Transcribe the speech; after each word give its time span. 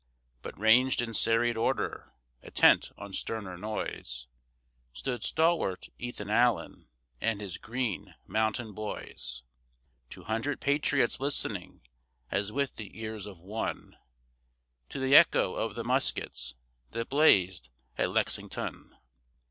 But, 0.41 0.57
ranged 0.59 0.99
in 0.99 1.13
serried 1.13 1.55
order, 1.55 2.11
attent 2.41 2.91
on 2.97 3.13
sterner 3.13 3.55
noise, 3.55 4.25
Stood 4.93 5.23
stalwart 5.23 5.89
Ethan 5.99 6.31
Allen 6.31 6.87
and 7.21 7.39
his 7.39 7.59
"Green 7.59 8.15
Mountain 8.25 8.71
Boys," 8.73 9.43
Two 10.09 10.23
hundred 10.23 10.59
patriots 10.59 11.19
listening, 11.19 11.81
as 12.31 12.51
with 12.51 12.77
the 12.77 12.99
ears 12.99 13.27
of 13.27 13.37
one, 13.41 13.95
To 14.89 14.97
the 14.99 15.15
echo 15.15 15.53
of 15.53 15.75
the 15.75 15.83
muskets 15.83 16.55
that 16.89 17.09
blazed 17.09 17.69
at 17.95 18.09
Lexington! 18.09 18.97